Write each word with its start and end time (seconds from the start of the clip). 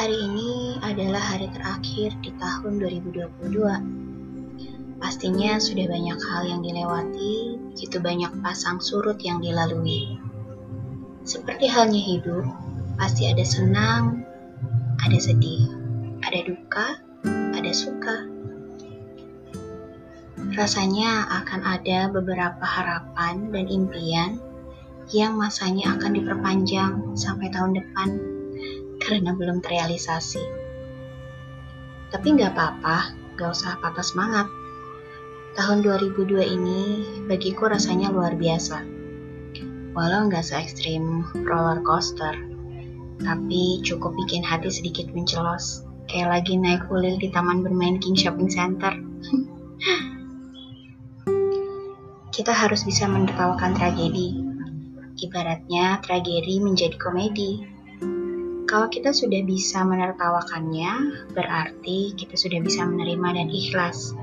adalah 0.00 1.20
hari 1.20 1.44
terakhir 1.52 2.16
di 2.24 2.32
tahun 2.40 2.80
2022. 2.80 4.96
Pastinya 4.96 5.60
sudah 5.60 5.92
banyak 5.92 6.16
hal 6.16 6.42
yang 6.48 6.64
dilewati, 6.64 7.60
begitu 7.68 8.00
banyak 8.00 8.32
pasang 8.40 8.80
surut 8.80 9.20
yang 9.20 9.44
dilalui. 9.44 10.16
Seperti 11.28 11.68
halnya 11.68 12.00
hidup, 12.00 12.48
pasti 12.96 13.28
ada 13.28 13.44
senang, 13.44 14.24
ada 15.04 15.20
sedih, 15.20 15.68
ada 16.24 16.48
duka, 16.48 16.96
ada 17.60 17.72
suka. 17.76 18.24
Rasanya 20.56 21.28
akan 21.44 21.60
ada 21.60 22.08
beberapa 22.08 22.64
harapan 22.64 23.52
dan 23.52 23.68
impian 23.68 24.40
yang 25.12 25.36
masanya 25.36 25.92
akan 26.00 26.16
diperpanjang 26.16 27.12
sampai 27.20 27.52
tahun 27.52 27.76
depan 27.76 28.39
karena 29.00 29.32
belum 29.32 29.64
terrealisasi. 29.64 30.44
Tapi 32.12 32.26
nggak 32.36 32.52
apa-apa, 32.52 33.16
nggak 33.34 33.50
usah 33.50 33.80
patah 33.80 34.04
semangat. 34.04 34.46
Tahun 35.56 35.82
2002 35.82 36.46
ini 36.46 36.80
bagiku 37.26 37.66
rasanya 37.66 38.12
luar 38.12 38.38
biasa. 38.38 38.84
Walau 39.90 40.30
nggak 40.30 40.46
se 40.46 40.54
ekstrim 40.54 41.26
roller 41.42 41.82
coaster, 41.82 42.38
tapi 43.18 43.82
cukup 43.82 44.14
bikin 44.14 44.46
hati 44.46 44.70
sedikit 44.70 45.10
mencelos. 45.10 45.82
Kayak 46.06 46.42
lagi 46.42 46.58
naik 46.58 46.86
kuil 46.86 47.18
di 47.18 47.30
taman 47.30 47.62
bermain 47.66 47.98
King 47.98 48.14
Shopping 48.14 48.50
Center. 48.50 48.94
Kita 52.34 52.54
harus 52.54 52.86
bisa 52.86 53.10
menertawakan 53.10 53.74
tragedi. 53.74 54.38
Ibaratnya 55.20 56.00
tragedi 56.02 56.62
menjadi 56.62 56.96
komedi 56.96 57.79
kalau 58.70 58.86
kita 58.86 59.10
sudah 59.10 59.42
bisa 59.42 59.82
menertawakannya, 59.82 61.26
berarti 61.34 62.14
kita 62.14 62.38
sudah 62.38 62.62
bisa 62.62 62.86
menerima 62.86 63.42
dan 63.42 63.48
ikhlas 63.50 64.14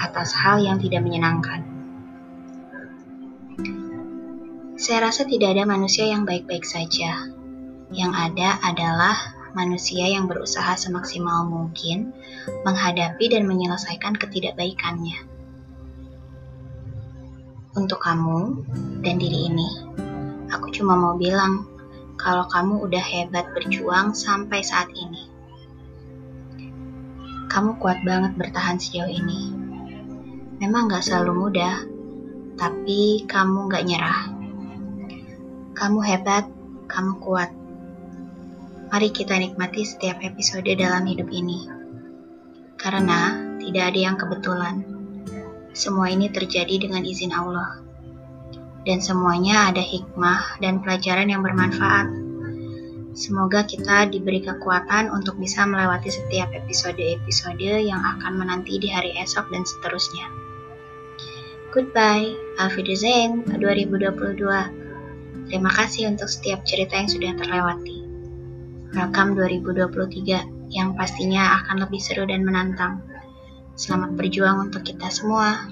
atas 0.00 0.32
hal 0.32 0.64
yang 0.64 0.80
tidak 0.80 1.04
menyenangkan. 1.04 1.60
Saya 4.80 5.04
rasa 5.04 5.28
tidak 5.28 5.52
ada 5.52 5.68
manusia 5.68 6.08
yang 6.08 6.24
baik-baik 6.24 6.64
saja. 6.64 7.28
Yang 7.92 8.12
ada 8.16 8.56
adalah 8.64 9.36
manusia 9.52 10.08
yang 10.08 10.24
berusaha 10.24 10.80
semaksimal 10.80 11.44
mungkin 11.44 12.16
menghadapi 12.64 13.28
dan 13.28 13.44
menyelesaikan 13.44 14.16
ketidakbaikannya. 14.16 15.28
Untuk 17.76 18.00
kamu 18.00 18.64
dan 19.04 19.20
diri 19.20 19.52
ini, 19.52 19.68
aku 20.48 20.72
cuma 20.72 20.96
mau 20.96 21.20
bilang 21.20 21.69
kalau 22.20 22.44
kamu 22.52 22.84
udah 22.84 23.00
hebat 23.00 23.48
berjuang 23.56 24.12
sampai 24.12 24.60
saat 24.60 24.92
ini. 24.92 25.32
Kamu 27.48 27.80
kuat 27.80 28.04
banget 28.04 28.36
bertahan 28.36 28.76
sejauh 28.76 29.08
ini. 29.08 29.50
Memang 30.60 30.92
gak 30.92 31.02
selalu 31.02 31.32
mudah, 31.48 31.82
tapi 32.60 33.24
kamu 33.24 33.72
gak 33.72 33.84
nyerah. 33.88 34.22
Kamu 35.72 35.98
hebat, 36.04 36.44
kamu 36.86 37.16
kuat. 37.24 37.50
Mari 38.92 39.08
kita 39.16 39.40
nikmati 39.40 39.88
setiap 39.88 40.20
episode 40.20 40.68
dalam 40.76 41.08
hidup 41.08 41.32
ini. 41.32 41.64
Karena 42.76 43.40
tidak 43.56 43.96
ada 43.96 44.00
yang 44.00 44.16
kebetulan. 44.20 44.76
Semua 45.72 46.12
ini 46.12 46.28
terjadi 46.28 46.84
dengan 46.84 47.00
izin 47.02 47.32
Allah 47.32 47.89
dan 48.88 49.04
semuanya 49.04 49.68
ada 49.68 49.84
hikmah 49.84 50.62
dan 50.62 50.80
pelajaran 50.80 51.28
yang 51.28 51.44
bermanfaat. 51.44 52.08
Semoga 53.10 53.66
kita 53.66 54.08
diberi 54.08 54.40
kekuatan 54.40 55.10
untuk 55.10 55.36
bisa 55.36 55.66
melewati 55.66 56.08
setiap 56.08 56.54
episode-episode 56.54 57.84
yang 57.84 58.00
akan 58.00 58.38
menanti 58.38 58.78
di 58.78 58.88
hari 58.88 59.12
esok 59.18 59.50
dan 59.50 59.66
seterusnya. 59.66 60.30
Goodbye, 61.74 62.34
Wiedersehen 62.74 63.46
2022. 63.46 65.50
Terima 65.50 65.70
kasih 65.74 66.10
untuk 66.10 66.30
setiap 66.30 66.62
cerita 66.62 66.96
yang 66.96 67.10
sudah 67.10 67.32
terlewati. 67.34 67.98
Welcome 68.94 69.38
2023 69.38 70.70
yang 70.70 70.94
pastinya 70.94 71.62
akan 71.62 71.86
lebih 71.86 72.00
seru 72.02 72.26
dan 72.26 72.46
menantang. 72.46 73.02
Selamat 73.74 74.14
berjuang 74.18 74.70
untuk 74.70 74.86
kita 74.86 75.10
semua. 75.10 75.66